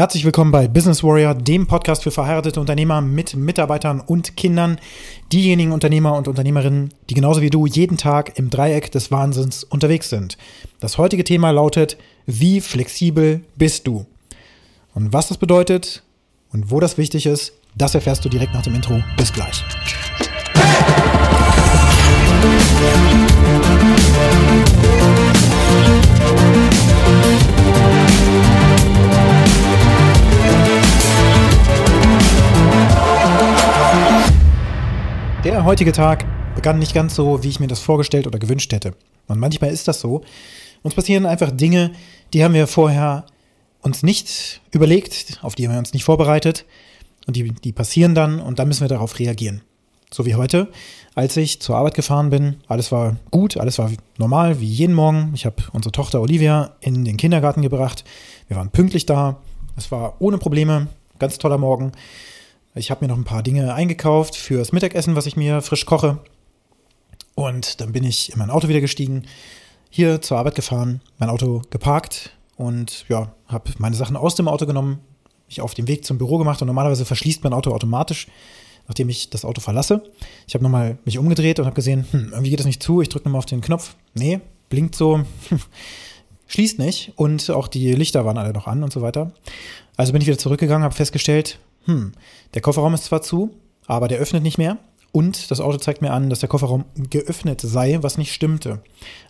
Herzlich 0.00 0.24
willkommen 0.24 0.50
bei 0.50 0.66
Business 0.66 1.04
Warrior, 1.04 1.34
dem 1.34 1.66
Podcast 1.66 2.04
für 2.04 2.10
verheiratete 2.10 2.58
Unternehmer 2.58 3.02
mit 3.02 3.36
Mitarbeitern 3.36 4.00
und 4.00 4.34
Kindern. 4.34 4.78
Diejenigen 5.30 5.72
Unternehmer 5.72 6.16
und 6.16 6.26
Unternehmerinnen, 6.26 6.94
die 7.10 7.14
genauso 7.14 7.42
wie 7.42 7.50
du 7.50 7.66
jeden 7.66 7.98
Tag 7.98 8.38
im 8.38 8.48
Dreieck 8.48 8.90
des 8.90 9.10
Wahnsinns 9.10 9.62
unterwegs 9.62 10.08
sind. 10.08 10.38
Das 10.80 10.96
heutige 10.96 11.22
Thema 11.22 11.50
lautet, 11.50 11.98
wie 12.24 12.62
flexibel 12.62 13.42
bist 13.56 13.86
du? 13.86 14.06
Und 14.94 15.12
was 15.12 15.28
das 15.28 15.36
bedeutet 15.36 16.02
und 16.50 16.70
wo 16.70 16.80
das 16.80 16.96
wichtig 16.96 17.26
ist, 17.26 17.52
das 17.74 17.94
erfährst 17.94 18.24
du 18.24 18.30
direkt 18.30 18.54
nach 18.54 18.62
dem 18.62 18.76
Intro. 18.76 19.02
Bis 19.18 19.30
gleich. 19.30 19.62
Der 35.60 35.66
heutige 35.66 35.92
Tag 35.92 36.24
begann 36.54 36.78
nicht 36.78 36.94
ganz 36.94 37.14
so, 37.14 37.44
wie 37.44 37.48
ich 37.48 37.60
mir 37.60 37.66
das 37.66 37.80
vorgestellt 37.80 38.26
oder 38.26 38.38
gewünscht 38.38 38.72
hätte. 38.72 38.94
Und 39.26 39.38
manchmal 39.38 39.70
ist 39.70 39.88
das 39.88 40.00
so. 40.00 40.22
Uns 40.82 40.94
passieren 40.94 41.26
einfach 41.26 41.50
Dinge, 41.50 41.92
die 42.32 42.42
haben 42.42 42.54
wir 42.54 42.66
vorher 42.66 43.26
uns 43.82 44.02
nicht 44.02 44.62
überlegt, 44.70 45.38
auf 45.42 45.54
die 45.54 45.66
haben 45.66 45.74
wir 45.74 45.78
uns 45.78 45.92
nicht 45.92 46.04
vorbereitet. 46.04 46.64
Und 47.26 47.36
die, 47.36 47.52
die 47.52 47.72
passieren 47.72 48.14
dann 48.14 48.40
und 48.40 48.58
dann 48.58 48.68
müssen 48.68 48.80
wir 48.80 48.88
darauf 48.88 49.18
reagieren. 49.18 49.60
So 50.10 50.24
wie 50.24 50.34
heute, 50.34 50.68
als 51.14 51.36
ich 51.36 51.60
zur 51.60 51.76
Arbeit 51.76 51.92
gefahren 51.92 52.30
bin. 52.30 52.56
Alles 52.66 52.90
war 52.90 53.16
gut, 53.30 53.58
alles 53.58 53.78
war 53.78 53.90
normal, 54.16 54.60
wie 54.60 54.66
jeden 54.66 54.94
Morgen. 54.94 55.30
Ich 55.34 55.44
habe 55.44 55.56
unsere 55.74 55.92
Tochter 55.92 56.22
Olivia 56.22 56.74
in 56.80 57.04
den 57.04 57.18
Kindergarten 57.18 57.60
gebracht. 57.60 58.02
Wir 58.48 58.56
waren 58.56 58.70
pünktlich 58.70 59.04
da. 59.04 59.36
Es 59.76 59.92
war 59.92 60.14
ohne 60.20 60.38
Probleme. 60.38 60.86
Ganz 61.18 61.36
toller 61.36 61.58
Morgen. 61.58 61.92
Ich 62.80 62.90
habe 62.90 63.04
mir 63.04 63.08
noch 63.08 63.18
ein 63.18 63.24
paar 63.24 63.42
Dinge 63.42 63.74
eingekauft 63.74 64.34
fürs 64.34 64.72
Mittagessen, 64.72 65.14
was 65.14 65.26
ich 65.26 65.36
mir 65.36 65.60
frisch 65.60 65.84
koche. 65.84 66.18
Und 67.34 67.78
dann 67.78 67.92
bin 67.92 68.04
ich 68.04 68.32
in 68.32 68.38
mein 68.38 68.48
Auto 68.48 68.68
wieder 68.68 68.80
gestiegen, 68.80 69.24
hier 69.90 70.22
zur 70.22 70.38
Arbeit 70.38 70.54
gefahren, 70.54 71.02
mein 71.18 71.28
Auto 71.28 71.60
geparkt 71.68 72.34
und 72.56 73.04
ja, 73.10 73.34
habe 73.48 73.70
meine 73.76 73.96
Sachen 73.96 74.16
aus 74.16 74.34
dem 74.34 74.48
Auto 74.48 74.64
genommen, 74.64 75.00
mich 75.46 75.60
auf 75.60 75.74
den 75.74 75.88
Weg 75.88 76.06
zum 76.06 76.16
Büro 76.16 76.38
gemacht 76.38 76.62
und 76.62 76.68
normalerweise 76.68 77.04
verschließt 77.04 77.44
mein 77.44 77.52
Auto 77.52 77.70
automatisch, 77.70 78.28
nachdem 78.88 79.10
ich 79.10 79.28
das 79.28 79.44
Auto 79.44 79.60
verlasse. 79.60 80.02
Ich 80.48 80.54
habe 80.54 80.64
nochmal 80.64 80.96
mich 81.04 81.18
umgedreht 81.18 81.58
und 81.58 81.66
habe 81.66 81.76
gesehen, 81.76 82.06
hm, 82.10 82.28
irgendwie 82.30 82.48
geht 82.48 82.60
das 82.60 82.66
nicht 82.66 82.82
zu, 82.82 83.02
ich 83.02 83.10
drücke 83.10 83.26
nochmal 83.26 83.40
auf 83.40 83.46
den 83.46 83.60
Knopf. 83.60 83.94
Nee, 84.14 84.40
blinkt 84.70 84.94
so, 84.94 85.20
schließt 86.46 86.78
nicht 86.78 87.12
und 87.16 87.50
auch 87.50 87.68
die 87.68 87.92
Lichter 87.92 88.24
waren 88.24 88.38
alle 88.38 88.54
noch 88.54 88.66
an 88.66 88.82
und 88.82 88.90
so 88.90 89.02
weiter. 89.02 89.32
Also 89.98 90.12
bin 90.12 90.22
ich 90.22 90.28
wieder 90.28 90.38
zurückgegangen, 90.38 90.82
habe 90.82 90.94
festgestellt, 90.94 91.58
hm, 91.84 92.12
der 92.54 92.62
Kofferraum 92.62 92.94
ist 92.94 93.04
zwar 93.04 93.22
zu, 93.22 93.50
aber 93.86 94.08
der 94.08 94.18
öffnet 94.18 94.42
nicht 94.42 94.58
mehr. 94.58 94.78
Und 95.12 95.50
das 95.50 95.60
Auto 95.60 95.78
zeigt 95.78 96.02
mir 96.02 96.12
an, 96.12 96.30
dass 96.30 96.40
der 96.40 96.48
Kofferraum 96.48 96.84
geöffnet 97.10 97.60
sei, 97.60 97.98
was 98.00 98.16
nicht 98.16 98.32
stimmte. 98.32 98.80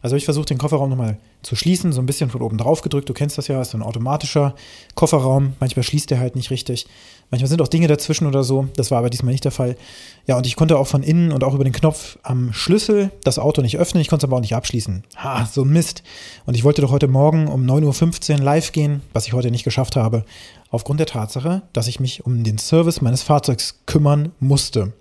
Also 0.02 0.12
habe 0.12 0.18
ich 0.18 0.26
versucht, 0.26 0.50
den 0.50 0.58
Kofferraum 0.58 0.90
nochmal 0.90 1.16
zu 1.42 1.56
schließen, 1.56 1.92
so 1.92 2.02
ein 2.02 2.06
bisschen 2.06 2.28
von 2.28 2.42
oben 2.42 2.58
drauf 2.58 2.82
gedrückt. 2.82 3.08
Du 3.08 3.14
kennst 3.14 3.38
das 3.38 3.48
ja, 3.48 3.62
ist 3.62 3.70
so 3.70 3.78
ein 3.78 3.82
automatischer 3.82 4.54
Kofferraum. 4.94 5.54
Manchmal 5.58 5.82
schließt 5.82 6.10
der 6.10 6.20
halt 6.20 6.36
nicht 6.36 6.50
richtig. 6.50 6.86
Manchmal 7.30 7.48
sind 7.48 7.62
auch 7.62 7.68
Dinge 7.68 7.86
dazwischen 7.86 8.26
oder 8.26 8.44
so. 8.44 8.68
Das 8.76 8.90
war 8.90 8.98
aber 8.98 9.08
diesmal 9.08 9.32
nicht 9.32 9.44
der 9.44 9.52
Fall. 9.52 9.76
Ja, 10.26 10.36
und 10.36 10.46
ich 10.46 10.56
konnte 10.56 10.76
auch 10.76 10.86
von 10.86 11.02
innen 11.02 11.32
und 11.32 11.44
auch 11.44 11.54
über 11.54 11.64
den 11.64 11.72
Knopf 11.72 12.18
am 12.22 12.52
Schlüssel 12.52 13.10
das 13.24 13.38
Auto 13.38 13.62
nicht 13.62 13.78
öffnen. 13.78 14.02
Ich 14.02 14.08
konnte 14.08 14.26
es 14.26 14.28
aber 14.28 14.36
auch 14.36 14.42
nicht 14.42 14.54
abschließen. 14.54 15.04
Ha, 15.16 15.46
so 15.46 15.62
ein 15.62 15.70
Mist. 15.70 16.02
Und 16.44 16.56
ich 16.56 16.64
wollte 16.64 16.82
doch 16.82 16.90
heute 16.90 17.08
Morgen 17.08 17.48
um 17.48 17.64
9.15 17.64 18.32
Uhr 18.32 18.38
live 18.40 18.72
gehen, 18.72 19.00
was 19.14 19.26
ich 19.26 19.32
heute 19.32 19.50
nicht 19.50 19.64
geschafft 19.64 19.96
habe. 19.96 20.24
Aufgrund 20.70 21.00
der 21.00 21.06
Tatsache, 21.06 21.62
dass 21.72 21.88
ich 21.88 22.00
mich 22.00 22.26
um 22.26 22.44
den 22.44 22.58
Service 22.58 23.00
meines 23.00 23.22
Fahrzeugs 23.22 23.80
kümmern 23.86 24.32
musste. 24.40 24.92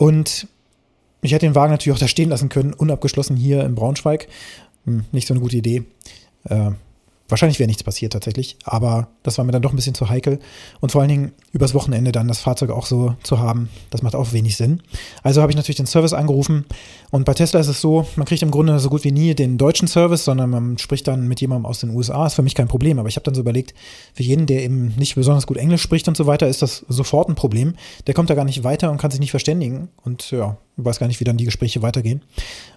Und 0.00 0.46
ich 1.20 1.32
hätte 1.32 1.44
den 1.44 1.54
Wagen 1.54 1.72
natürlich 1.72 1.94
auch 1.94 2.00
da 2.00 2.08
stehen 2.08 2.30
lassen 2.30 2.48
können, 2.48 2.72
unabgeschlossen 2.72 3.36
hier 3.36 3.66
in 3.66 3.74
Braunschweig. 3.74 4.28
Hm, 4.86 5.04
nicht 5.12 5.28
so 5.28 5.34
eine 5.34 5.42
gute 5.42 5.58
Idee. 5.58 5.84
Äh, 6.44 6.70
Wahrscheinlich 7.30 7.58
wäre 7.58 7.68
nichts 7.68 7.82
passiert 7.82 8.12
tatsächlich, 8.12 8.56
aber 8.64 9.08
das 9.22 9.38
war 9.38 9.44
mir 9.44 9.52
dann 9.52 9.62
doch 9.62 9.72
ein 9.72 9.76
bisschen 9.76 9.94
zu 9.94 10.08
heikel. 10.08 10.38
Und 10.80 10.92
vor 10.92 11.00
allen 11.00 11.08
Dingen 11.08 11.32
übers 11.52 11.74
Wochenende 11.74 12.12
dann 12.12 12.28
das 12.28 12.40
Fahrzeug 12.40 12.70
auch 12.70 12.86
so 12.86 13.14
zu 13.22 13.38
haben, 13.38 13.68
das 13.90 14.02
macht 14.02 14.14
auch 14.14 14.32
wenig 14.32 14.56
Sinn. 14.56 14.82
Also 15.22 15.40
habe 15.42 15.52
ich 15.52 15.56
natürlich 15.56 15.76
den 15.76 15.86
Service 15.86 16.12
angerufen 16.12 16.64
und 17.10 17.24
bei 17.24 17.34
Tesla 17.34 17.60
ist 17.60 17.68
es 17.68 17.80
so, 17.80 18.06
man 18.16 18.26
kriegt 18.26 18.42
im 18.42 18.50
Grunde 18.50 18.78
so 18.78 18.88
gut 18.88 19.04
wie 19.04 19.12
nie 19.12 19.34
den 19.34 19.58
deutschen 19.58 19.88
Service, 19.88 20.24
sondern 20.24 20.50
man 20.50 20.78
spricht 20.78 21.08
dann 21.08 21.26
mit 21.28 21.40
jemandem 21.40 21.66
aus 21.66 21.80
den 21.80 21.90
USA, 21.90 22.26
ist 22.26 22.34
für 22.34 22.42
mich 22.42 22.54
kein 22.54 22.68
Problem. 22.68 22.98
Aber 22.98 23.08
ich 23.08 23.16
habe 23.16 23.24
dann 23.24 23.34
so 23.34 23.40
überlegt, 23.40 23.74
für 24.14 24.22
jeden, 24.22 24.46
der 24.46 24.62
eben 24.62 24.94
nicht 24.96 25.14
besonders 25.14 25.46
gut 25.46 25.56
Englisch 25.56 25.82
spricht 25.82 26.08
und 26.08 26.16
so 26.16 26.26
weiter, 26.26 26.48
ist 26.48 26.62
das 26.62 26.84
sofort 26.88 27.28
ein 27.28 27.34
Problem. 27.34 27.74
Der 28.06 28.14
kommt 28.14 28.30
da 28.30 28.34
gar 28.34 28.44
nicht 28.44 28.64
weiter 28.64 28.90
und 28.90 28.98
kann 28.98 29.10
sich 29.10 29.20
nicht 29.20 29.30
verständigen 29.30 29.88
und 30.04 30.30
ja, 30.30 30.56
weiß 30.76 30.98
gar 30.98 31.06
nicht, 31.06 31.20
wie 31.20 31.24
dann 31.24 31.36
die 31.36 31.44
Gespräche 31.44 31.82
weitergehen. 31.82 32.22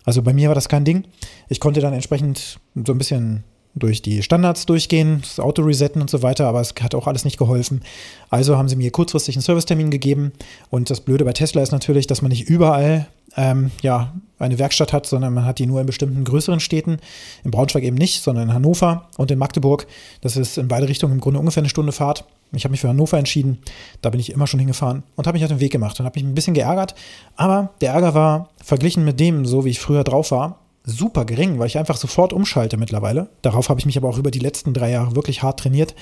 Also 0.03 0.21
bei 0.21 0.33
mir 0.33 0.49
war 0.49 0.55
das 0.55 0.69
kein 0.69 0.85
Ding. 0.85 1.05
Ich 1.49 1.59
konnte 1.59 1.79
dann 1.79 1.93
entsprechend 1.93 2.59
so 2.75 2.91
ein 2.93 2.97
bisschen 2.97 3.43
durch 3.75 4.01
die 4.01 4.21
Standards 4.21 4.65
durchgehen, 4.65 5.19
das 5.21 5.39
Auto 5.39 5.63
resetten 5.63 6.01
und 6.01 6.09
so 6.09 6.21
weiter, 6.21 6.47
aber 6.47 6.61
es 6.61 6.73
hat 6.81 6.93
auch 6.93 7.07
alles 7.07 7.25
nicht 7.25 7.37
geholfen. 7.37 7.81
Also 8.29 8.57
haben 8.57 8.69
sie 8.69 8.75
mir 8.75 8.91
kurzfristig 8.91 9.35
einen 9.35 9.41
Servicetermin 9.41 9.89
gegeben. 9.89 10.31
Und 10.69 10.89
das 10.89 11.01
Blöde 11.01 11.25
bei 11.25 11.33
Tesla 11.33 11.61
ist 11.61 11.71
natürlich, 11.71 12.05
dass 12.05 12.21
man 12.21 12.29
nicht 12.29 12.47
überall 12.47 13.07
ähm, 13.35 13.71
ja, 13.81 14.13
eine 14.37 14.59
Werkstatt 14.59 14.93
hat, 14.93 15.07
sondern 15.07 15.33
man 15.33 15.45
hat 15.45 15.57
die 15.57 15.65
nur 15.65 15.79
in 15.81 15.87
bestimmten 15.87 16.23
größeren 16.23 16.59
Städten. 16.59 16.97
In 17.43 17.51
Braunschweig 17.51 17.83
eben 17.83 17.97
nicht, 17.97 18.21
sondern 18.21 18.49
in 18.49 18.53
Hannover 18.53 19.09
und 19.17 19.31
in 19.31 19.39
Magdeburg. 19.39 19.87
Das 20.21 20.37
ist 20.37 20.57
in 20.57 20.67
beide 20.67 20.87
Richtungen 20.87 21.13
im 21.13 21.19
Grunde 21.19 21.39
ungefähr 21.39 21.61
eine 21.61 21.69
Stunde 21.69 21.91
Fahrt. 21.91 22.25
Ich 22.51 22.65
habe 22.65 22.71
mich 22.71 22.81
für 22.81 22.89
Hannover 22.89 23.17
entschieden. 23.17 23.57
Da 24.01 24.11
bin 24.11 24.19
ich 24.19 24.31
immer 24.31 24.45
schon 24.45 24.59
hingefahren 24.59 25.01
und 25.15 25.25
habe 25.25 25.35
mich 25.35 25.43
auf 25.43 25.51
den 25.51 25.59
Weg 25.59 25.71
gemacht 25.71 25.99
und 25.99 26.05
habe 26.05 26.19
mich 26.19 26.29
ein 26.29 26.35
bisschen 26.35 26.53
geärgert. 26.53 26.93
Aber 27.35 27.71
der 27.81 27.93
Ärger 27.93 28.13
war 28.13 28.49
verglichen 28.63 29.03
mit 29.03 29.19
dem, 29.19 29.45
so 29.45 29.65
wie 29.65 29.69
ich 29.69 29.79
früher 29.79 30.03
drauf 30.03 30.29
war, 30.29 30.59
super 30.85 31.25
gering, 31.25 31.59
weil 31.59 31.67
ich 31.67 31.77
einfach 31.77 31.95
sofort 31.95 32.33
umschalte 32.33 32.77
mittlerweile. 32.77 33.29
Darauf 33.41 33.69
habe 33.69 33.79
ich 33.79 33.85
mich 33.85 33.97
aber 33.97 34.09
auch 34.09 34.17
über 34.17 34.31
die 34.31 34.39
letzten 34.39 34.73
drei 34.73 34.91
Jahre 34.91 35.15
wirklich 35.15 35.41
hart 35.41 35.59
trainiert. 35.59 35.95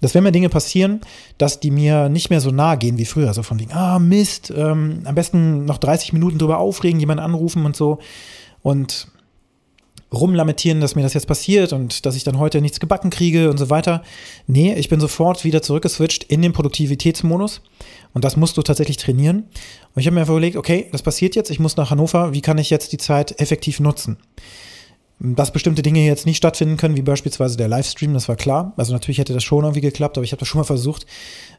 Dass 0.00 0.14
wenn 0.14 0.22
mir 0.22 0.32
Dinge 0.32 0.48
passieren, 0.48 1.00
dass 1.36 1.58
die 1.58 1.72
mir 1.72 2.08
nicht 2.08 2.30
mehr 2.30 2.40
so 2.40 2.50
nahe 2.50 2.78
gehen 2.78 2.96
wie 2.98 3.06
früher. 3.06 3.34
So 3.34 3.42
von 3.42 3.58
wegen, 3.58 3.72
ah 3.72 3.98
Mist, 3.98 4.52
ähm, 4.56 5.02
am 5.04 5.14
besten 5.14 5.64
noch 5.64 5.78
30 5.78 6.12
Minuten 6.12 6.38
drüber 6.38 6.58
aufregen, 6.58 7.00
jemanden 7.00 7.24
anrufen 7.24 7.64
und 7.64 7.74
so. 7.74 7.98
Und 8.62 9.08
rumlamentieren, 10.12 10.80
dass 10.80 10.96
mir 10.96 11.02
das 11.02 11.14
jetzt 11.14 11.26
passiert 11.26 11.72
und 11.72 12.04
dass 12.04 12.16
ich 12.16 12.24
dann 12.24 12.38
heute 12.38 12.60
nichts 12.60 12.80
gebacken 12.80 13.10
kriege 13.10 13.50
und 13.50 13.58
so 13.58 13.70
weiter. 13.70 14.02
Nee, 14.46 14.74
ich 14.74 14.88
bin 14.88 15.00
sofort 15.00 15.44
wieder 15.44 15.62
zurückgeswitcht 15.62 16.24
in 16.24 16.42
den 16.42 16.52
Produktivitätsmodus 16.52 17.62
und 18.12 18.24
das 18.24 18.36
musst 18.36 18.56
du 18.56 18.62
tatsächlich 18.62 18.96
trainieren. 18.96 19.44
Und 19.94 20.00
ich 20.00 20.06
habe 20.06 20.14
mir 20.14 20.20
einfach 20.20 20.34
überlegt, 20.34 20.56
okay, 20.56 20.88
das 20.92 21.02
passiert 21.02 21.36
jetzt, 21.36 21.50
ich 21.50 21.60
muss 21.60 21.76
nach 21.76 21.90
Hannover, 21.90 22.32
wie 22.32 22.40
kann 22.40 22.58
ich 22.58 22.70
jetzt 22.70 22.92
die 22.92 22.98
Zeit 22.98 23.40
effektiv 23.40 23.78
nutzen? 23.78 24.16
Dass 25.20 25.52
bestimmte 25.52 25.82
Dinge 25.82 26.04
jetzt 26.04 26.24
nicht 26.26 26.38
stattfinden 26.38 26.78
können, 26.78 26.96
wie 26.96 27.02
beispielsweise 27.02 27.56
der 27.56 27.68
Livestream, 27.68 28.14
das 28.14 28.28
war 28.28 28.36
klar. 28.36 28.72
Also 28.78 28.94
natürlich 28.94 29.18
hätte 29.18 29.34
das 29.34 29.44
schon 29.44 29.64
irgendwie 29.64 29.82
geklappt, 29.82 30.16
aber 30.16 30.24
ich 30.24 30.32
habe 30.32 30.40
das 30.40 30.48
schon 30.48 30.60
mal 30.60 30.64
versucht. 30.64 31.04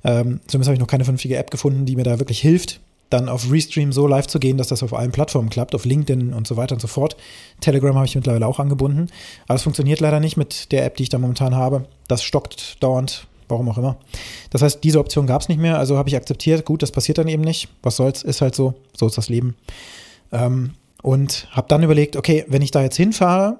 Ähm, 0.03 0.41
zumindest 0.47 0.67
habe 0.67 0.73
ich 0.73 0.79
noch 0.79 0.87
keine 0.87 1.03
vernünftige 1.03 1.37
App 1.37 1.51
gefunden, 1.51 1.85
die 1.85 1.95
mir 1.95 2.03
da 2.03 2.17
wirklich 2.17 2.41
hilft, 2.41 2.81
dann 3.11 3.29
auf 3.29 3.51
Restream 3.51 3.91
so 3.91 4.07
live 4.07 4.27
zu 4.27 4.39
gehen, 4.39 4.57
dass 4.57 4.67
das 4.67 4.83
auf 4.83 4.93
allen 4.93 5.11
Plattformen 5.11 5.49
klappt, 5.49 5.75
auf 5.75 5.85
LinkedIn 5.85 6.33
und 6.33 6.47
so 6.47 6.57
weiter 6.57 6.75
und 6.75 6.81
so 6.81 6.87
fort. 6.87 7.17
Telegram 7.59 7.95
habe 7.95 8.05
ich 8.05 8.15
mittlerweile 8.15 8.47
auch 8.47 8.59
angebunden. 8.59 9.07
Aber 9.47 9.55
es 9.55 9.63
funktioniert 9.63 9.99
leider 9.99 10.19
nicht 10.19 10.37
mit 10.37 10.71
der 10.71 10.85
App, 10.85 10.95
die 10.95 11.03
ich 11.03 11.09
da 11.09 11.19
momentan 11.19 11.55
habe. 11.55 11.85
Das 12.07 12.23
stockt 12.23 12.81
dauernd, 12.81 13.27
warum 13.49 13.69
auch 13.69 13.77
immer. 13.77 13.97
Das 14.49 14.61
heißt, 14.61 14.83
diese 14.83 14.99
Option 14.99 15.27
gab 15.27 15.41
es 15.41 15.49
nicht 15.49 15.59
mehr, 15.59 15.77
also 15.77 15.97
habe 15.97 16.09
ich 16.09 16.15
akzeptiert, 16.15 16.65
gut, 16.65 16.81
das 16.81 16.91
passiert 16.91 17.17
dann 17.17 17.27
eben 17.27 17.43
nicht. 17.43 17.67
Was 17.83 17.97
soll's, 17.97 18.23
ist 18.23 18.41
halt 18.41 18.55
so, 18.55 18.73
so 18.97 19.07
ist 19.07 19.17
das 19.17 19.29
Leben. 19.29 19.55
Ähm, 20.31 20.71
und 21.03 21.47
habe 21.51 21.67
dann 21.67 21.83
überlegt, 21.83 22.15
okay, 22.15 22.45
wenn 22.47 22.61
ich 22.61 22.71
da 22.71 22.81
jetzt 22.81 22.95
hinfahre, 22.95 23.57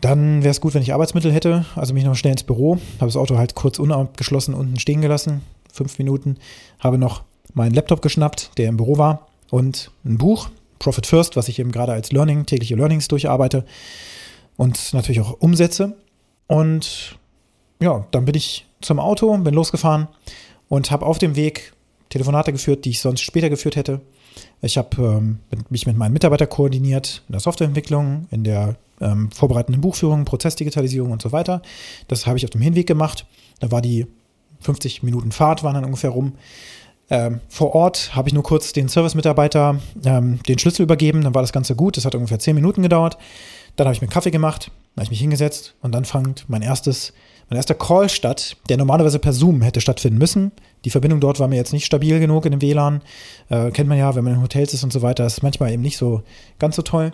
dann 0.00 0.42
wäre 0.42 0.52
es 0.52 0.60
gut, 0.60 0.74
wenn 0.74 0.82
ich 0.82 0.94
Arbeitsmittel 0.94 1.32
hätte. 1.32 1.66
Also 1.76 1.92
mich 1.92 2.04
noch 2.04 2.14
schnell 2.14 2.32
ins 2.32 2.44
Büro, 2.44 2.76
habe 2.96 3.06
das 3.06 3.16
Auto 3.16 3.36
halt 3.36 3.54
kurz 3.54 3.78
unabgeschlossen 3.78 4.54
unten 4.54 4.78
stehen 4.78 5.02
gelassen, 5.02 5.42
fünf 5.70 5.98
Minuten, 5.98 6.38
habe 6.78 6.96
noch 6.96 7.22
meinen 7.54 7.74
Laptop 7.74 8.02
geschnappt, 8.02 8.52
der 8.58 8.68
im 8.68 8.76
Büro 8.76 8.98
war, 8.98 9.28
und 9.50 9.90
ein 10.04 10.18
Buch, 10.18 10.50
Profit 10.78 11.06
First, 11.06 11.36
was 11.36 11.48
ich 11.48 11.58
eben 11.58 11.72
gerade 11.72 11.92
als 11.92 12.12
Learning, 12.12 12.46
tägliche 12.46 12.74
Learnings 12.74 13.08
durcharbeite 13.08 13.64
und 14.56 14.92
natürlich 14.94 15.20
auch 15.20 15.36
umsetze. 15.40 15.96
Und 16.46 17.18
ja, 17.80 18.06
dann 18.10 18.24
bin 18.24 18.34
ich 18.34 18.66
zum 18.80 18.98
Auto, 18.98 19.36
bin 19.38 19.54
losgefahren 19.54 20.08
und 20.68 20.90
habe 20.90 21.06
auf 21.06 21.18
dem 21.18 21.36
Weg 21.36 21.72
Telefonate 22.08 22.52
geführt, 22.52 22.84
die 22.84 22.90
ich 22.90 23.00
sonst 23.00 23.20
später 23.20 23.50
geführt 23.50 23.76
hätte. 23.76 24.00
Ich 24.62 24.78
habe 24.78 25.02
ähm, 25.02 25.38
mich 25.68 25.86
mit 25.86 25.96
meinen 25.96 26.12
Mitarbeitern 26.12 26.48
koordiniert 26.48 27.22
in 27.28 27.32
der 27.32 27.40
Softwareentwicklung, 27.40 28.26
in 28.30 28.44
der 28.44 28.76
ähm, 29.00 29.30
vorbereitenden 29.30 29.80
Buchführung, 29.80 30.24
Prozessdigitalisierung 30.24 31.10
und 31.10 31.22
so 31.22 31.32
weiter. 31.32 31.62
Das 32.08 32.26
habe 32.26 32.38
ich 32.38 32.44
auf 32.44 32.50
dem 32.50 32.60
Hinweg 32.60 32.86
gemacht. 32.86 33.26
Da 33.60 33.70
war 33.70 33.80
die 33.80 34.06
50 34.60 35.02
Minuten 35.02 35.32
Fahrt, 35.32 35.62
waren 35.62 35.74
dann 35.74 35.84
ungefähr 35.84 36.10
rum. 36.10 36.34
Ähm, 37.10 37.40
vor 37.48 37.74
Ort 37.74 38.14
habe 38.14 38.28
ich 38.28 38.34
nur 38.34 38.44
kurz 38.44 38.72
den 38.72 38.88
Service-Mitarbeiter 38.88 39.80
ähm, 40.04 40.40
den 40.44 40.58
Schlüssel 40.58 40.82
übergeben, 40.82 41.22
dann 41.22 41.34
war 41.34 41.42
das 41.42 41.52
Ganze 41.52 41.74
gut. 41.74 41.96
Das 41.96 42.04
hat 42.04 42.14
ungefähr 42.14 42.38
zehn 42.38 42.54
Minuten 42.54 42.82
gedauert. 42.82 43.18
Dann 43.76 43.86
habe 43.86 43.94
ich 43.94 44.00
mir 44.00 44.08
Kaffee 44.08 44.30
gemacht, 44.30 44.70
habe 44.96 45.04
ich 45.04 45.10
mich 45.10 45.20
hingesetzt 45.20 45.74
und 45.82 45.92
dann 45.92 46.04
fängt 46.04 46.48
mein 46.48 46.62
erstes, 46.62 47.12
Und 47.48 47.56
erst 47.56 47.68
der 47.68 47.76
Call 47.76 48.08
statt, 48.08 48.56
der 48.68 48.76
normalerweise 48.76 49.18
per 49.18 49.32
Zoom 49.32 49.62
hätte 49.62 49.80
stattfinden 49.80 50.18
müssen. 50.18 50.52
Die 50.84 50.90
Verbindung 50.90 51.20
dort 51.20 51.40
war 51.40 51.48
mir 51.48 51.56
jetzt 51.56 51.72
nicht 51.72 51.84
stabil 51.84 52.20
genug 52.20 52.46
in 52.46 52.52
dem 52.52 52.62
WLAN. 52.62 53.02
Äh, 53.48 53.70
kennt 53.72 53.88
man 53.88 53.98
ja, 53.98 54.14
wenn 54.14 54.22
man 54.24 54.34
in 54.34 54.42
Hotels 54.42 54.72
ist 54.72 54.84
und 54.84 54.92
so 54.92 55.02
weiter, 55.02 55.26
ist 55.26 55.42
manchmal 55.42 55.72
eben 55.72 55.82
nicht 55.82 55.96
so 55.96 56.22
ganz 56.60 56.76
so 56.76 56.82
toll. 56.82 57.12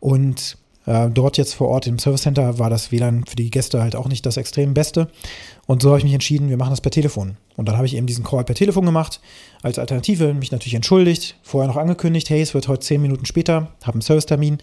Und 0.00 0.56
äh, 0.86 1.08
dort 1.10 1.38
jetzt 1.38 1.54
vor 1.54 1.68
Ort 1.68 1.86
im 1.86 1.98
Service 1.98 2.22
Center 2.22 2.58
war 2.58 2.70
das 2.70 2.92
WLAN 2.92 3.24
für 3.26 3.36
die 3.36 3.50
Gäste 3.50 3.82
halt 3.82 3.96
auch 3.96 4.08
nicht 4.08 4.26
das 4.26 4.36
extrem 4.36 4.74
Beste. 4.74 5.08
Und 5.66 5.82
so 5.82 5.88
habe 5.88 5.98
ich 5.98 6.04
mich 6.04 6.12
entschieden, 6.12 6.50
wir 6.50 6.56
machen 6.56 6.70
das 6.70 6.80
per 6.80 6.90
Telefon. 6.90 7.36
Und 7.56 7.68
dann 7.68 7.76
habe 7.76 7.86
ich 7.86 7.96
eben 7.96 8.06
diesen 8.06 8.24
Call 8.24 8.44
per 8.44 8.54
Telefon 8.54 8.84
gemacht. 8.84 9.20
Als 9.62 9.78
Alternative 9.78 10.34
mich 10.34 10.52
natürlich 10.52 10.74
entschuldigt, 10.74 11.36
vorher 11.42 11.68
noch 11.68 11.76
angekündigt, 11.76 12.28
hey, 12.30 12.42
es 12.42 12.54
wird 12.54 12.68
heute 12.68 12.80
zehn 12.80 13.00
Minuten 13.00 13.26
später, 13.26 13.68
habe 13.82 13.94
einen 13.94 14.02
Servicetermin. 14.02 14.58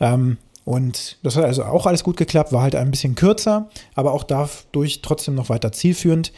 Ähm, 0.00 0.38
und 0.64 1.18
das 1.22 1.36
hat 1.36 1.44
also 1.44 1.64
auch 1.64 1.86
alles 1.86 2.04
gut 2.04 2.16
geklappt, 2.16 2.52
war 2.52 2.62
halt 2.62 2.76
ein 2.76 2.90
bisschen 2.90 3.14
kürzer, 3.14 3.68
aber 3.94 4.12
auch 4.12 4.22
dadurch 4.22 5.02
trotzdem 5.02 5.34
noch 5.34 5.48
weiter 5.48 5.72
zielführend. 5.72 6.32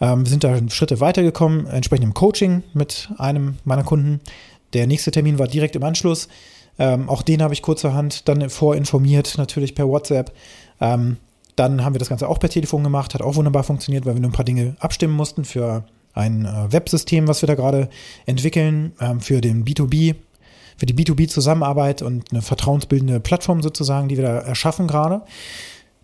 Ähm, 0.00 0.24
wir 0.24 0.30
sind 0.30 0.44
da 0.44 0.58
Schritte 0.68 1.00
weitergekommen, 1.00 1.66
entsprechend 1.66 2.04
im 2.04 2.14
Coaching 2.14 2.62
mit 2.74 3.10
einem 3.18 3.56
meiner 3.64 3.84
Kunden. 3.84 4.20
Der 4.72 4.86
nächste 4.86 5.10
Termin 5.10 5.38
war 5.38 5.48
direkt 5.48 5.76
im 5.76 5.84
Anschluss. 5.84 6.28
Ähm, 6.78 7.08
auch 7.08 7.22
den 7.22 7.42
habe 7.42 7.54
ich 7.54 7.62
kurzerhand 7.62 8.28
dann 8.28 8.48
vorinformiert, 8.50 9.38
natürlich 9.38 9.74
per 9.74 9.88
WhatsApp. 9.88 10.32
Ähm, 10.80 11.16
dann 11.56 11.84
haben 11.84 11.94
wir 11.94 11.98
das 11.98 12.08
Ganze 12.08 12.28
auch 12.28 12.38
per 12.38 12.50
Telefon 12.50 12.84
gemacht, 12.84 13.14
hat 13.14 13.22
auch 13.22 13.36
wunderbar 13.36 13.64
funktioniert, 13.64 14.04
weil 14.04 14.14
wir 14.14 14.20
nur 14.20 14.30
ein 14.30 14.34
paar 14.34 14.44
Dinge 14.44 14.76
abstimmen 14.78 15.14
mussten 15.14 15.44
für 15.44 15.84
ein 16.12 16.44
äh, 16.44 16.72
Websystem, 16.72 17.28
was 17.28 17.42
wir 17.42 17.46
da 17.46 17.54
gerade 17.54 17.88
entwickeln, 18.26 18.92
ähm, 19.00 19.20
für 19.20 19.40
den 19.40 19.64
B2B 19.64 20.16
für 20.76 20.86
die 20.86 20.94
B2B-Zusammenarbeit 20.94 22.02
und 22.02 22.30
eine 22.30 22.42
vertrauensbildende 22.42 23.20
Plattform 23.20 23.62
sozusagen, 23.62 24.08
die 24.08 24.16
wir 24.16 24.24
da 24.24 24.38
erschaffen 24.38 24.86
gerade. 24.86 25.22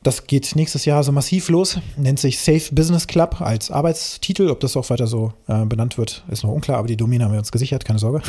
Das 0.02 0.26
geht 0.26 0.56
nächstes 0.56 0.84
Jahr 0.84 1.04
so 1.04 1.12
massiv 1.12 1.48
los, 1.48 1.78
nennt 1.96 2.18
sich 2.18 2.40
Safe 2.40 2.74
Business 2.74 3.06
Club 3.06 3.40
als 3.40 3.70
Arbeitstitel. 3.70 4.48
Ob 4.48 4.58
das 4.58 4.76
auch 4.76 4.90
weiter 4.90 5.06
so 5.06 5.32
äh, 5.46 5.64
benannt 5.64 5.96
wird, 5.96 6.24
ist 6.28 6.42
noch 6.42 6.50
unklar, 6.50 6.78
aber 6.78 6.88
die 6.88 6.96
Domain 6.96 7.22
haben 7.22 7.32
wir 7.32 7.38
uns 7.38 7.52
gesichert, 7.52 7.84
keine 7.84 8.00
Sorge. 8.00 8.20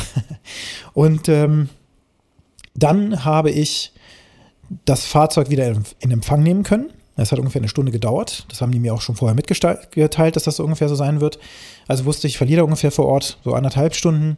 und 0.93 1.29
ähm, 1.29 1.69
dann 2.75 3.25
habe 3.25 3.51
ich 3.51 3.93
das 4.85 5.05
Fahrzeug 5.05 5.49
wieder 5.49 5.75
in 5.99 6.11
Empfang 6.11 6.41
nehmen 6.41 6.63
können. 6.63 6.91
Es 7.15 7.31
hat 7.31 7.37
ungefähr 7.37 7.61
eine 7.61 7.69
Stunde 7.69 7.91
gedauert. 7.91 8.45
Das 8.49 8.61
haben 8.61 8.71
die 8.71 8.79
mir 8.79 8.93
auch 8.93 9.01
schon 9.01 9.15
vorher 9.15 9.35
mitgeteilt, 9.35 10.35
dass 10.35 10.43
das 10.43 10.59
ungefähr 10.59 10.89
so 10.89 10.95
sein 10.95 11.21
wird. 11.21 11.37
Also 11.87 12.05
wusste 12.05 12.27
ich, 12.27 12.37
verliere 12.37 12.63
ungefähr 12.63 12.91
vor 12.91 13.05
Ort 13.05 13.37
so 13.43 13.53
anderthalb 13.53 13.93
Stunden. 13.93 14.37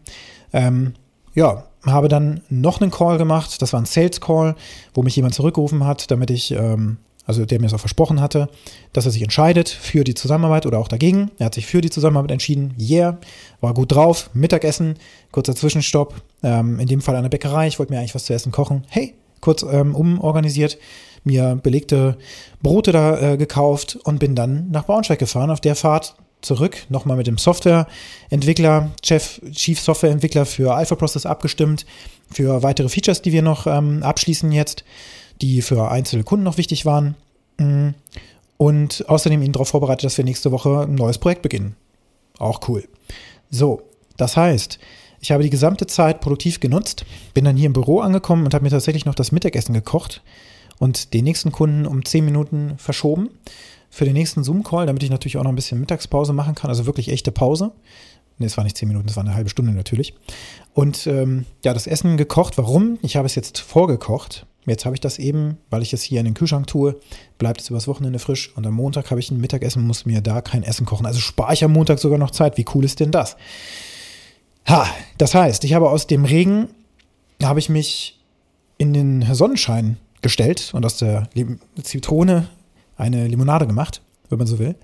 Ähm, 0.52 0.94
ja, 1.34 1.66
habe 1.86 2.10
dann 2.10 2.42
noch 2.50 2.82
einen 2.82 2.92
Call 2.92 3.18
gemacht. 3.18 3.62
Das 3.62 3.72
war 3.72 3.82
ein 3.82 3.86
Sales 3.86 4.20
Call, 4.20 4.56
wo 4.94 5.04
mich 5.04 5.16
jemand 5.16 5.36
zurückgerufen 5.36 5.86
hat, 5.86 6.12
damit 6.12 6.32
ich, 6.32 6.52
ähm, 6.52 6.98
also 7.26 7.46
der 7.46 7.60
mir 7.60 7.68
es 7.68 7.74
auch 7.74 7.80
versprochen 7.80 8.22
hatte, 8.22 8.50
dass 8.94 9.06
er 9.06 9.12
sich 9.12 9.22
entscheidet 9.22 9.70
für 9.70 10.04
die 10.04 10.14
Zusammenarbeit 10.14 10.66
oder 10.66 10.80
auch 10.80 10.88
dagegen. 10.88 11.32
Er 11.40 11.48
hat 11.48 11.56
sich 11.56 11.66
für 11.66 11.82
die 11.82 11.90
Zusammenarbeit 11.90 12.32
entschieden. 12.32 12.76
Yeah, 12.80 13.18
war 13.62 13.74
gut 13.74 13.92
drauf. 13.92 14.30
Mittagessen, 14.34 14.96
kurzer 15.32 15.56
Zwischenstopp. 15.56 16.16
Ähm, 16.44 16.80
in 16.80 16.88
dem 16.88 17.02
Fall 17.02 17.16
an 17.16 17.24
der 17.24 17.30
Bäckerei. 17.30 17.68
Ich 17.68 17.80
wollte 17.80 17.92
mir 17.92 18.00
eigentlich 18.00 18.16
was 18.16 18.26
zu 18.26 18.34
essen 18.34 18.52
kochen. 18.52 18.84
Hey, 18.90 19.16
kurz 19.42 19.64
ähm, 19.64 19.96
umorganisiert, 19.96 20.78
mir 21.24 21.60
belegte 21.62 22.18
Brote 22.62 22.92
da 22.92 23.34
äh, 23.34 23.38
gekauft 23.38 23.98
und 24.04 24.20
bin 24.20 24.36
dann 24.36 24.70
nach 24.72 24.86
Braunschweig 24.86 25.20
gefahren. 25.20 25.52
Auf 25.52 25.62
der 25.62 25.76
Fahrt 25.76 26.16
zurück, 26.42 26.78
nochmal 26.90 27.18
mit 27.18 27.28
dem 27.28 27.38
Softwareentwickler, 27.38 28.92
Chef, 29.04 29.42
Chief 29.52 29.80
Softwareentwickler 29.80 30.46
für 30.46 30.76
Alpha 30.76 30.96
Process 30.96 31.26
abgestimmt, 31.26 31.86
für 32.32 32.64
weitere 32.64 32.90
Features, 32.90 33.22
die 33.22 33.32
wir 33.32 33.42
noch 33.42 33.68
ähm, 33.68 34.04
abschließen 34.04 34.52
jetzt, 34.52 34.84
die 35.42 35.62
für 35.62 35.90
einzelne 35.90 36.24
Kunden 36.24 36.44
noch 36.44 36.58
wichtig 36.58 36.86
waren. 36.86 37.16
Mm. 37.58 37.90
Und 38.58 39.10
außerdem 39.10 39.42
ihn 39.42 39.52
darauf 39.52 39.68
vorbereitet, 39.68 40.06
dass 40.06 40.18
wir 40.18 40.24
nächste 40.24 40.52
Woche 40.52 40.84
ein 40.84 40.96
neues 40.96 41.18
Projekt 41.18 41.42
beginnen. 41.42 41.76
Auch 42.38 42.62
cool. 42.70 42.88
So, 43.50 43.82
das 44.16 44.38
heißt, 44.38 44.80
ich 45.20 45.32
habe 45.32 45.44
die 45.44 45.50
gesamte 45.50 45.88
Zeit 45.88 46.22
produktiv 46.22 46.60
genutzt, 46.60 47.06
bin 47.34 47.44
dann 47.44 47.58
hier 47.58 47.66
im 47.66 47.74
Büro 47.74 48.00
angekommen 48.00 48.46
und 48.46 48.54
habe 48.54 48.64
mir 48.64 48.70
tatsächlich 48.70 49.06
noch 49.06 49.16
das 49.16 49.32
Mittagessen 49.32 49.74
gekocht 49.74 50.22
und 50.78 51.14
den 51.14 51.26
nächsten 51.26 51.52
Kunden 51.52 51.86
um 51.86 52.06
10 52.06 52.24
Minuten 52.24 52.76
verschoben 52.78 53.30
für 53.90 54.06
den 54.06 54.14
nächsten 54.14 54.44
Zoom-Call, 54.44 54.86
damit 54.86 55.04
ich 55.04 55.10
natürlich 55.10 55.38
auch 55.38 55.44
noch 55.44 55.52
ein 55.52 55.56
bisschen 55.56 55.80
Mittagspause 55.80 56.34
machen 56.34 56.56
kann, 56.56 56.70
also 56.70 56.86
wirklich 56.86 57.10
echte 57.10 57.32
Pause. 57.32 57.72
Ne, 58.38 58.46
es 58.46 58.58
war 58.58 58.64
nicht 58.64 58.78
zehn 58.78 58.88
Minuten, 58.88 59.08
es 59.08 59.16
war 59.16 59.24
eine 59.24 59.36
halbe 59.36 59.50
Stunde 59.50 59.72
natürlich. 59.72 60.14
Und 60.74 61.08
ähm, 61.08 61.46
ja, 61.64 61.74
das 61.74 61.88
Essen 61.88 62.18
gekocht. 62.18 62.58
Warum? 62.58 63.00
Ich 63.02 63.16
habe 63.16 63.26
es 63.26 63.36
jetzt 63.36 63.60
vorgekocht. 63.60 64.46
Jetzt 64.66 64.86
habe 64.86 64.96
ich 64.96 65.02
das 65.02 65.20
eben, 65.20 65.58
weil 65.70 65.82
ich 65.82 65.94
es 65.94 66.02
hier 66.02 66.20
in 66.20 66.26
den 66.26 66.34
Kühlschrank 66.34 66.68
tue, 66.68 67.00
bleibt 67.38 67.62
es 67.62 67.70
übers 67.70 67.88
Wochenende 67.88 68.20
frisch. 68.20 68.52
Und 68.56 68.66
am 68.66 68.74
Montag 68.74 69.12
habe 69.12 69.20
ich 69.20 69.30
ein 69.30 69.40
Mittagessen, 69.40 69.86
muss 69.86 70.06
mir 70.06 70.22
da 70.22 70.42
kein 70.42 70.64
Essen 70.64 70.86
kochen. 70.86 71.06
Also 71.06 71.20
spare 71.20 71.54
ich 71.54 71.64
am 71.64 71.74
Montag 71.74 72.00
sogar 72.00 72.18
noch 72.18 72.32
Zeit. 72.32 72.58
Wie 72.58 72.66
cool 72.74 72.84
ist 72.84 73.00
denn 73.00 73.12
das? 73.12 73.38
Ha, 74.68 74.88
das 75.18 75.36
heißt, 75.36 75.64
ich 75.64 75.74
habe 75.74 75.90
aus 75.90 76.08
dem 76.08 76.26
Regen, 76.26 76.70
habe 77.44 77.60
ich 77.60 77.70
mich 77.70 78.20
in 78.78 78.94
den 78.94 79.34
Sonnenschein 79.34 79.98
gestellt 80.22 80.72
und 80.74 80.86
aus 80.86 80.98
der 80.98 81.30
Zitrone 81.84 82.48
eine 82.98 83.28
Limonade 83.28 83.68
gemacht, 83.68 84.02
wenn 84.30 84.40
man 84.40 84.48
so 84.48 84.58
will. 84.58 84.76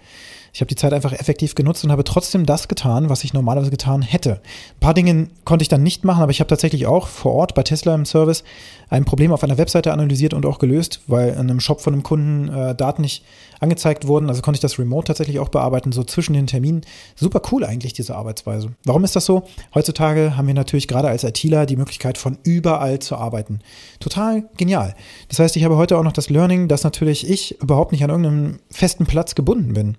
Ich 0.54 0.62
habe 0.62 0.68
die 0.68 0.76
Zeit 0.76 0.94
einfach 0.94 1.14
effektiv 1.14 1.56
genutzt 1.56 1.84
und 1.84 1.92
habe 1.92 2.04
trotzdem 2.04 2.46
das 2.46 2.68
getan, 2.68 3.10
was 3.10 3.24
ich 3.24 3.34
normalerweise 3.34 3.72
getan 3.72 4.02
hätte. 4.02 4.42
Ein 4.76 4.80
paar 4.80 4.94
Dinge 4.94 5.28
konnte 5.46 5.64
ich 5.64 5.70
dann 5.70 5.84
nicht 5.84 6.04
machen, 6.04 6.22
aber 6.22 6.32
ich 6.32 6.40
habe 6.40 6.50
tatsächlich 6.50 6.88
auch 6.88 7.08
vor 7.08 7.34
Ort 7.34 7.56
bei 7.56 7.64
Tesla 7.64 7.96
im 7.96 8.06
Service 8.06 8.44
ein 8.90 9.06
Problem 9.06 9.32
auf 9.32 9.44
einer 9.44 9.58
Webseite 9.58 9.94
analysiert 9.94 10.34
und 10.34 10.46
auch 10.46 10.60
gelöst, 10.60 11.00
weil 11.08 11.30
in 11.30 11.40
einem 11.40 11.62
Shop 11.62 11.80
von 11.80 11.94
einem 11.94 12.04
Kunden 12.04 12.50
äh, 12.50 12.76
Daten 12.76 13.02
nicht 13.02 13.24
angezeigt 13.62 14.08
wurden. 14.08 14.28
Also 14.28 14.42
konnte 14.42 14.58
ich 14.58 14.62
das 14.62 14.78
remote 14.78 15.08
tatsächlich 15.08 15.40
auch 15.40 15.48
bearbeiten, 15.48 15.94
so 15.94 16.04
zwischen 16.04 16.34
den 16.34 16.48
Terminen. 16.48 16.82
Super 17.16 17.42
cool 17.52 17.64
eigentlich, 17.64 17.94
diese 17.94 18.16
Arbeitsweise. 18.16 18.74
Warum 18.84 19.06
ist 19.06 19.16
das 19.16 19.26
so? 19.26 19.44
Heutzutage 19.74 20.36
haben 20.36 20.48
wir 20.48 20.54
natürlich 20.54 20.90
gerade 20.90 21.08
als 21.08 21.24
ITler 21.24 21.66
die 21.66 21.78
Möglichkeit, 21.78 22.18
von 22.18 22.38
überall 22.44 23.00
zu 23.00 23.16
arbeiten. 23.16 23.60
Total 24.00 24.44
genial. 24.58 24.96
Das 25.30 25.40
heißt, 25.40 25.56
ich 25.56 25.64
habe 25.64 25.78
heute 25.78 25.98
auch 25.98 26.04
noch 26.04 26.12
das 26.12 26.30
Learning, 26.30 26.68
dass 26.68 26.84
natürlich 26.84 27.30
ich 27.30 27.62
überhaupt 27.62 27.94
nicht 27.94 28.04
an 28.04 28.10
irgendeinem 28.10 28.60
festen 28.70 29.06
Platz 29.06 29.36
gebunden 29.36 29.74
bin. 29.74 29.96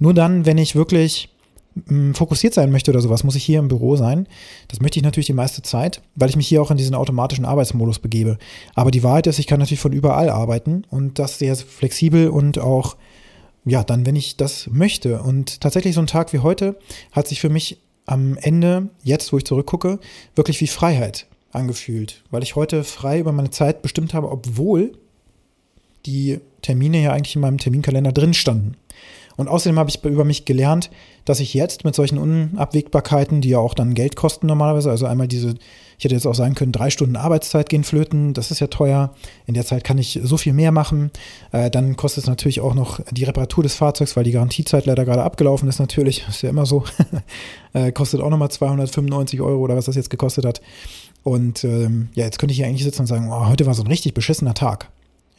Nur 0.00 0.14
dann, 0.14 0.46
wenn 0.46 0.58
ich 0.58 0.74
wirklich 0.74 1.28
mm, 1.86 2.12
fokussiert 2.12 2.54
sein 2.54 2.72
möchte 2.72 2.90
oder 2.90 3.00
sowas, 3.00 3.22
muss 3.22 3.36
ich 3.36 3.44
hier 3.44 3.60
im 3.60 3.68
Büro 3.68 3.94
sein. 3.94 4.26
Das 4.66 4.80
möchte 4.80 4.98
ich 4.98 5.04
natürlich 5.04 5.26
die 5.26 5.32
meiste 5.32 5.62
Zeit, 5.62 6.02
weil 6.16 6.30
ich 6.30 6.36
mich 6.36 6.48
hier 6.48 6.60
auch 6.60 6.72
in 6.72 6.76
diesen 6.76 6.96
automatischen 6.96 7.44
Arbeitsmodus 7.44 8.00
begebe. 8.00 8.38
Aber 8.74 8.90
die 8.90 9.04
Wahrheit 9.04 9.28
ist, 9.28 9.38
ich 9.38 9.46
kann 9.46 9.60
natürlich 9.60 9.80
von 9.80 9.92
überall 9.92 10.30
arbeiten 10.30 10.84
und 10.90 11.20
das 11.20 11.38
sehr 11.38 11.54
flexibel 11.54 12.28
und 12.30 12.58
auch, 12.58 12.96
ja, 13.64 13.84
dann, 13.84 14.06
wenn 14.06 14.16
ich 14.16 14.36
das 14.36 14.68
möchte. 14.72 15.22
Und 15.22 15.60
tatsächlich 15.60 15.94
so 15.94 16.00
ein 16.00 16.08
Tag 16.08 16.32
wie 16.32 16.40
heute 16.40 16.76
hat 17.12 17.28
sich 17.28 17.40
für 17.40 17.50
mich 17.50 17.78
am 18.06 18.38
Ende, 18.38 18.88
jetzt 19.04 19.32
wo 19.32 19.36
ich 19.36 19.44
zurückgucke, 19.44 20.00
wirklich 20.34 20.60
wie 20.60 20.66
Freiheit 20.66 21.26
angefühlt, 21.52 22.22
weil 22.30 22.42
ich 22.42 22.56
heute 22.56 22.84
frei 22.84 23.18
über 23.18 23.32
meine 23.32 23.50
Zeit 23.50 23.82
bestimmt 23.82 24.14
habe, 24.14 24.30
obwohl 24.30 24.92
die 26.06 26.40
Termine 26.62 27.02
ja 27.02 27.12
eigentlich 27.12 27.34
in 27.34 27.42
meinem 27.42 27.58
Terminkalender 27.58 28.12
drin 28.12 28.34
standen. 28.34 28.76
Und 29.40 29.48
außerdem 29.48 29.78
habe 29.78 29.88
ich 29.88 30.04
über 30.04 30.24
mich 30.24 30.44
gelernt, 30.44 30.90
dass 31.24 31.40
ich 31.40 31.54
jetzt 31.54 31.84
mit 31.84 31.94
solchen 31.94 32.18
Unabwägbarkeiten, 32.18 33.40
die 33.40 33.48
ja 33.48 33.58
auch 33.58 33.72
dann 33.72 33.94
Geld 33.94 34.14
kosten 34.14 34.46
normalerweise, 34.46 34.90
also 34.90 35.06
einmal 35.06 35.28
diese, 35.28 35.54
ich 35.96 36.04
hätte 36.04 36.14
jetzt 36.14 36.26
auch 36.26 36.34
sagen 36.34 36.54
können, 36.54 36.72
drei 36.72 36.90
Stunden 36.90 37.16
Arbeitszeit 37.16 37.70
gehen 37.70 37.82
flöten, 37.82 38.34
das 38.34 38.50
ist 38.50 38.60
ja 38.60 38.66
teuer. 38.66 39.14
In 39.46 39.54
der 39.54 39.64
Zeit 39.64 39.82
kann 39.82 39.96
ich 39.96 40.20
so 40.22 40.36
viel 40.36 40.52
mehr 40.52 40.72
machen. 40.72 41.10
Äh, 41.52 41.70
dann 41.70 41.96
kostet 41.96 42.24
es 42.24 42.28
natürlich 42.28 42.60
auch 42.60 42.74
noch 42.74 43.00
die 43.10 43.24
Reparatur 43.24 43.62
des 43.62 43.76
Fahrzeugs, 43.76 44.14
weil 44.14 44.24
die 44.24 44.32
Garantiezeit 44.32 44.84
leider 44.84 45.06
gerade 45.06 45.22
abgelaufen 45.22 45.70
ist 45.70 45.78
natürlich, 45.78 46.22
ist 46.28 46.42
ja 46.42 46.50
immer 46.50 46.66
so. 46.66 46.84
äh, 47.72 47.92
kostet 47.92 48.20
auch 48.20 48.28
nochmal 48.28 48.50
295 48.50 49.40
Euro 49.40 49.60
oder 49.62 49.74
was 49.74 49.86
das 49.86 49.96
jetzt 49.96 50.10
gekostet 50.10 50.44
hat. 50.44 50.60
Und 51.22 51.64
ähm, 51.64 52.10
ja, 52.14 52.26
jetzt 52.26 52.38
könnte 52.38 52.52
ich 52.52 52.58
hier 52.58 52.66
eigentlich 52.66 52.84
sitzen 52.84 53.02
und 53.02 53.06
sagen, 53.06 53.30
oh, 53.32 53.46
heute 53.46 53.64
war 53.64 53.72
so 53.72 53.82
ein 53.82 53.88
richtig 53.88 54.12
beschissener 54.12 54.52
Tag. 54.52 54.90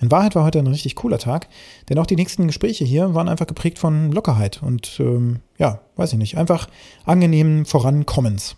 In 0.01 0.09
Wahrheit 0.09 0.33
war 0.33 0.43
heute 0.43 0.57
ein 0.57 0.67
richtig 0.67 0.95
cooler 0.95 1.19
Tag, 1.19 1.47
denn 1.87 1.99
auch 1.99 2.07
die 2.07 2.15
nächsten 2.15 2.47
Gespräche 2.47 2.83
hier 2.83 3.13
waren 3.13 3.29
einfach 3.29 3.45
geprägt 3.45 3.77
von 3.77 4.11
Lockerheit 4.11 4.61
und 4.63 4.99
ähm, 4.99 5.41
ja, 5.59 5.79
weiß 5.95 6.13
ich 6.13 6.17
nicht, 6.17 6.37
einfach 6.37 6.67
angenehmen 7.05 7.65
Vorankommens. 7.65 8.55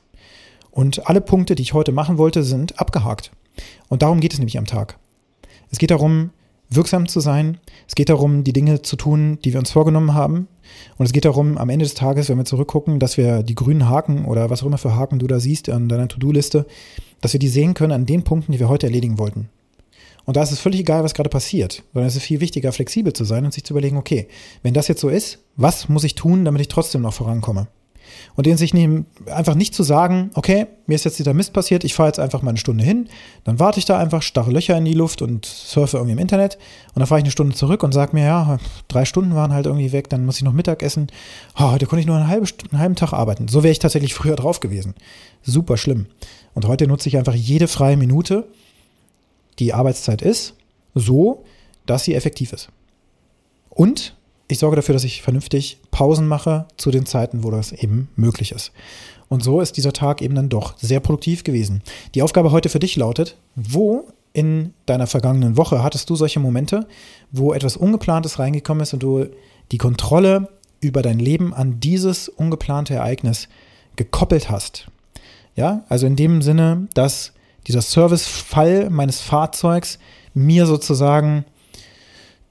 Und 0.71 1.07
alle 1.09 1.19
Punkte, 1.19 1.55
die 1.55 1.61
ich 1.61 1.73
heute 1.73 1.91
machen 1.91 2.17
wollte, 2.17 2.43
sind 2.43 2.79
abgehakt. 2.79 3.31
Und 3.89 4.01
darum 4.01 4.21
geht 4.21 4.31
es 4.31 4.39
nämlich 4.39 4.57
am 4.57 4.65
Tag. 4.65 4.97
Es 5.69 5.79
geht 5.79 5.91
darum, 5.91 6.29
wirksam 6.69 7.09
zu 7.09 7.19
sein. 7.19 7.59
Es 7.87 7.95
geht 7.95 8.07
darum, 8.09 8.45
die 8.45 8.53
Dinge 8.53 8.81
zu 8.81 8.95
tun, 8.95 9.37
die 9.43 9.51
wir 9.51 9.59
uns 9.59 9.71
vorgenommen 9.71 10.13
haben. 10.13 10.47
Und 10.97 11.05
es 11.05 11.11
geht 11.11 11.25
darum, 11.25 11.57
am 11.57 11.69
Ende 11.69 11.83
des 11.83 11.93
Tages, 11.93 12.29
wenn 12.29 12.37
wir 12.37 12.45
zurückgucken, 12.45 12.99
dass 12.99 13.17
wir 13.17 13.43
die 13.43 13.55
grünen 13.55 13.89
Haken 13.89 14.25
oder 14.25 14.49
was 14.49 14.63
auch 14.63 14.67
immer 14.67 14.77
für 14.77 14.95
Haken 14.95 15.19
du 15.19 15.27
da 15.27 15.41
siehst 15.41 15.69
an 15.69 15.89
deiner 15.89 16.07
To-Do-Liste, 16.07 16.65
dass 17.19 17.33
wir 17.33 17.39
die 17.39 17.49
sehen 17.49 17.73
können 17.73 17.91
an 17.91 18.05
den 18.05 18.23
Punkten, 18.23 18.53
die 18.53 18.59
wir 18.59 18.69
heute 18.69 18.87
erledigen 18.87 19.19
wollten. 19.19 19.49
Und 20.25 20.37
da 20.37 20.43
ist 20.43 20.51
es 20.51 20.59
völlig 20.59 20.79
egal, 20.79 21.03
was 21.03 21.13
gerade 21.13 21.29
passiert, 21.29 21.83
sondern 21.93 22.07
es 22.07 22.15
ist 22.15 22.23
viel 22.23 22.39
wichtiger, 22.39 22.71
flexibel 22.71 23.13
zu 23.13 23.25
sein 23.25 23.45
und 23.45 23.53
sich 23.53 23.63
zu 23.63 23.73
überlegen, 23.73 23.97
okay, 23.97 24.27
wenn 24.61 24.73
das 24.73 24.87
jetzt 24.87 25.01
so 25.01 25.09
ist, 25.09 25.39
was 25.55 25.89
muss 25.89 26.03
ich 26.03 26.15
tun, 26.15 26.45
damit 26.45 26.61
ich 26.61 26.69
trotzdem 26.69 27.01
noch 27.01 27.13
vorankomme? 27.13 27.67
und 28.35 28.45
denen 28.45 28.57
sich 28.57 28.73
nehmen, 28.73 29.05
einfach 29.27 29.55
nicht 29.55 29.75
zu 29.75 29.83
sagen, 29.83 30.31
okay, 30.35 30.67
mir 30.87 30.95
ist 30.95 31.05
jetzt 31.05 31.19
dieser 31.19 31.33
Mist 31.33 31.53
passiert, 31.53 31.83
ich 31.83 31.93
fahre 31.93 32.09
jetzt 32.09 32.19
einfach 32.19 32.41
mal 32.41 32.49
eine 32.49 32.57
Stunde 32.57 32.83
hin, 32.83 33.07
dann 33.43 33.59
warte 33.59 33.79
ich 33.79 33.85
da 33.85 33.97
einfach, 33.97 34.21
starre 34.21 34.51
Löcher 34.51 34.77
in 34.77 34.85
die 34.85 34.93
Luft 34.93 35.21
und 35.21 35.45
surfe 35.45 35.97
irgendwie 35.97 36.13
im 36.13 36.19
Internet 36.19 36.57
und 36.93 36.99
dann 36.99 37.07
fahre 37.07 37.19
ich 37.19 37.25
eine 37.25 37.31
Stunde 37.31 37.55
zurück 37.55 37.83
und 37.83 37.93
sage 37.93 38.15
mir, 38.15 38.25
ja, 38.25 38.57
drei 38.87 39.05
Stunden 39.05 39.35
waren 39.35 39.53
halt 39.53 39.65
irgendwie 39.65 39.91
weg, 39.91 40.09
dann 40.09 40.25
muss 40.25 40.37
ich 40.37 40.43
noch 40.43 40.53
Mittag 40.53 40.83
essen. 40.83 41.07
Oh, 41.57 41.71
heute 41.71 41.85
konnte 41.85 42.01
ich 42.01 42.07
nur 42.07 42.17
eine 42.17 42.27
halbe, 42.27 42.47
einen 42.71 42.79
halben 42.79 42.95
Tag 42.95 43.13
arbeiten. 43.13 43.47
So 43.47 43.63
wäre 43.63 43.71
ich 43.71 43.79
tatsächlich 43.79 44.13
früher 44.13 44.35
drauf 44.35 44.59
gewesen. 44.59 44.95
Super 45.41 45.77
schlimm. 45.77 46.07
Und 46.53 46.67
heute 46.67 46.87
nutze 46.87 47.09
ich 47.09 47.17
einfach 47.17 47.33
jede 47.33 47.67
freie 47.67 47.97
Minute, 47.97 48.47
die 49.59 49.73
Arbeitszeit 49.73 50.21
ist, 50.21 50.55
so, 50.95 51.43
dass 51.85 52.03
sie 52.03 52.15
effektiv 52.15 52.53
ist. 52.53 52.69
Und 53.69 54.15
ich 54.47 54.59
sorge 54.59 54.75
dafür, 54.75 54.93
dass 54.93 55.03
ich 55.03 55.21
vernünftig 55.21 55.79
Pausen 55.91 56.27
mache 56.27 56.67
zu 56.77 56.91
den 56.91 57.05
Zeiten, 57.05 57.43
wo 57.43 57.51
das 57.51 57.71
eben 57.71 58.09
möglich 58.15 58.51
ist. 58.51 58.71
Und 59.29 59.43
so 59.43 59.61
ist 59.61 59.77
dieser 59.77 59.93
Tag 59.93 60.21
eben 60.21 60.35
dann 60.35 60.49
doch 60.49 60.77
sehr 60.77 60.99
produktiv 60.99 61.43
gewesen. 61.43 61.81
Die 62.13 62.21
Aufgabe 62.21 62.51
heute 62.51 62.69
für 62.69 62.79
dich 62.79 62.95
lautet, 62.95 63.37
wo 63.55 64.07
in 64.33 64.73
deiner 64.85 65.07
vergangenen 65.07 65.57
Woche 65.57 65.83
hattest 65.83 66.09
du 66.09 66.15
solche 66.15 66.39
Momente, 66.39 66.87
wo 67.31 67.53
etwas 67.53 67.77
Ungeplantes 67.77 68.39
reingekommen 68.39 68.83
ist 68.83 68.93
und 68.93 69.01
du 69.01 69.27
die 69.71 69.77
Kontrolle 69.77 70.49
über 70.81 71.01
dein 71.01 71.19
Leben 71.19 71.53
an 71.53 71.79
dieses 71.79 72.29
ungeplante 72.29 72.95
Ereignis 72.95 73.47
gekoppelt 73.95 74.49
hast? 74.49 74.87
Ja, 75.55 75.83
also 75.87 76.05
in 76.07 76.15
dem 76.15 76.41
Sinne, 76.41 76.87
dass 76.93 77.33
dieser 77.67 77.81
Servicefall 77.81 78.89
meines 78.89 79.21
Fahrzeugs 79.21 79.99
mir 80.33 80.65
sozusagen 80.65 81.45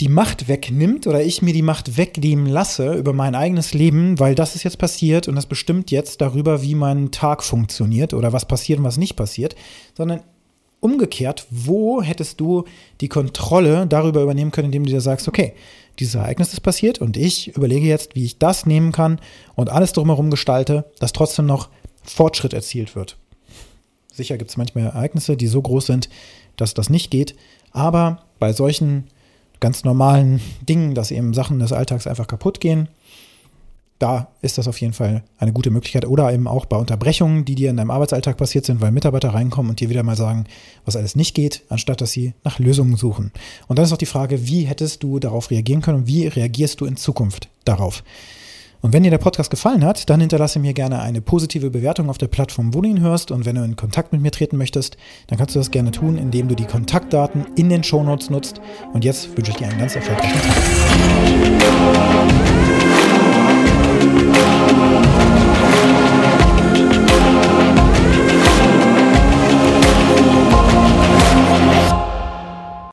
die 0.01 0.09
Macht 0.09 0.49
wegnimmt 0.49 1.07
oder 1.07 1.23
ich 1.23 1.43
mir 1.43 1.53
die 1.53 1.63
Macht 1.63 1.97
wegnehmen 1.97 2.47
lasse 2.47 2.95
über 2.95 3.13
mein 3.13 3.35
eigenes 3.35 3.73
Leben, 3.73 4.19
weil 4.19 4.35
das 4.35 4.57
ist 4.57 4.65
jetzt 4.65 4.79
passiert 4.79 5.29
und 5.29 5.37
das 5.37 5.47
bestimmt 5.47 5.91
jetzt 5.93 6.21
darüber, 6.21 6.61
wie 6.63 6.75
mein 6.75 7.13
Tag 7.13 7.45
funktioniert 7.45 8.13
oder 8.13 8.33
was 8.33 8.47
passiert 8.47 8.81
und 8.81 8.85
was 8.85 8.97
nicht 8.97 9.15
passiert, 9.15 9.55
sondern 9.97 10.23
umgekehrt, 10.81 11.47
wo 11.51 12.03
hättest 12.03 12.41
du 12.41 12.65
die 13.01 13.09
Kontrolle 13.09 13.87
darüber 13.87 14.23
übernehmen 14.23 14.51
können, 14.51 14.67
indem 14.67 14.85
du 14.85 14.91
dir 14.91 15.01
sagst, 15.01 15.29
okay, 15.29 15.55
dieses 16.01 16.17
Ereignis 16.17 16.53
ist 16.53 16.61
passiert 16.61 16.99
und 16.99 17.17
ich 17.17 17.57
überlege 17.57 17.87
jetzt, 17.87 18.17
wie 18.17 18.25
ich 18.25 18.39
das 18.39 18.67
nehmen 18.67 18.91
kann 18.91 19.21
und 19.55 19.71
alles 19.71 19.93
drumherum 19.93 20.31
gestalte, 20.31 20.91
dass 20.99 21.13
trotzdem 21.13 21.47
noch 21.47 21.69
Fortschritt 22.03 22.55
erzielt 22.55 22.97
wird. 22.97 23.19
Sicher 24.13 24.39
gibt 24.39 24.51
es 24.51 24.57
manchmal 24.57 24.85
Ereignisse, 24.85 25.37
die 25.37 25.47
so 25.47 25.61
groß 25.61 25.87
sind, 25.87 26.09
dass 26.57 26.75
das 26.75 26.91
nicht 26.91 27.11
geht, 27.11 27.35
aber 27.73 28.23
bei 28.39 28.53
solchen 28.53 29.05
ganz 29.61 29.85
normalen 29.85 30.41
Dingen, 30.69 30.95
dass 30.95 31.11
eben 31.11 31.33
Sachen 31.33 31.59
des 31.59 31.73
Alltags 31.73 32.07
einfach 32.07 32.27
kaputt 32.27 32.61
gehen. 32.61 32.89
Da 33.99 34.33
ist 34.41 34.59
das 34.59 34.67
auf 34.67 34.81
jeden 34.81 34.95
Fall 34.95 35.23
eine 35.39 35.53
gute 35.53 35.71
Möglichkeit. 35.71 36.05
Oder 36.09 36.33
eben 36.33 36.49
auch 36.49 36.65
bei 36.65 36.77
Unterbrechungen, 36.77 37.45
die 37.45 37.55
dir 37.55 37.71
in 37.71 37.77
deinem 37.77 37.93
Arbeitsalltag 37.93 38.37
passiert 38.37 38.67
sind, 38.67 38.81
weil 38.81 38.91
Mitarbeiter 38.91 39.29
reinkommen 39.29 39.71
und 39.71 39.79
dir 39.79 39.91
wieder 39.91 40.03
mal 40.03 40.17
sagen, 40.17 40.47
was 40.85 40.97
alles 40.97 41.15
nicht 41.15 41.37
geht, 41.37 41.63
anstatt 41.69 42.01
dass 42.01 42.11
sie 42.11 42.35
nach 42.43 42.59
Lösungen 42.59 42.97
suchen. 42.97 43.31
Und 43.69 43.79
dann 43.79 43.85
ist 43.85 43.93
auch 43.93 43.99
die 43.99 44.07
Frage, 44.07 44.49
wie 44.49 44.63
hättest 44.63 45.05
du 45.05 45.21
darauf 45.21 45.53
reagieren 45.53 45.83
können 45.83 45.99
und 45.99 46.07
wie 46.09 46.27
reagierst 46.27 46.81
du 46.81 46.87
in 46.87 46.97
Zukunft 46.97 47.49
darauf? 47.65 48.03
Und 48.83 48.93
wenn 48.93 49.05
dir 49.05 49.11
der 49.11 49.19
Podcast 49.19 49.51
gefallen 49.51 49.85
hat, 49.85 50.11
dann 50.11 50.21
hinterlasse 50.21 50.59
mir 50.59 50.75
gerne 50.75 51.01
eine 51.01 51.21
positive 51.21 51.71
Bewertung 51.71 52.11
auf 52.11 52.19
der 52.19 52.27
Plattform, 52.27 52.75
wo 52.75 52.81
du 52.81 52.89
ihn 52.89 53.01
hörst. 53.01 53.31
Und 53.31 53.47
wenn 53.47 53.55
du 53.55 53.63
in 53.63 53.77
Kontakt 53.77 54.13
mit 54.13 54.21
mir 54.21 54.33
treten 54.33 54.59
möchtest, 54.59 54.97
dann 55.29 55.39
kannst 55.39 55.55
du 55.55 55.61
das 55.61 55.71
gerne 55.71 55.93
tun, 55.93 56.19
indem 56.19 56.49
du 56.49 56.57
die 56.57 56.65
Kontaktdaten 56.65 57.47
in 57.55 57.69
den 57.69 57.85
Shownotes 57.85 58.29
nutzt. 58.29 58.61
Und 58.93 59.05
jetzt 59.05 59.37
wünsche 59.37 59.53
ich 59.53 59.57
dir 59.57 59.69
einen 59.69 59.79
ganz 59.79 59.95
erfolgreichen 59.95 60.41
Tag. 60.41 60.57